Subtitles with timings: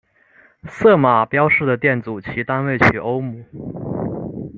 [0.63, 3.45] 色码标示的电阻其单位取欧姆。